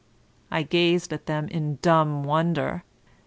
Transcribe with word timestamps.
I 0.49 0.63
gazed 0.63 1.13
at 1.13 1.27
them 1.27 1.47
in 1.49 1.77
dumb 1.83 2.23
wonder. 2.23 2.83